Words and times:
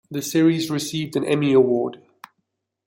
The 0.09 0.23
series 0.23 0.71
received 0.71 1.15
an 1.15 1.23
Emmy 1.23 1.53
Award. 1.53 2.01